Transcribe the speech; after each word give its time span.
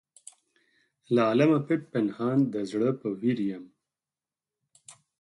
له 1.13 1.21
عالمه 1.27 1.59
پټ 1.67 1.81
پنهان 1.93 2.37
د 2.53 2.55
زړه 2.71 2.89
په 3.01 3.07
ویر 3.19 3.39
یم. 3.49 3.65